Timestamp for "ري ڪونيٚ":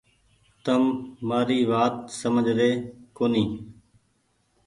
2.59-3.49